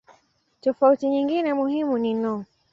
[0.61, 2.45] Tofauti nyingine muhimu ni no.